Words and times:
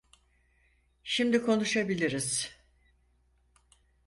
Şimdi 1.03 1.41
konuşabiliriz. 1.41 2.49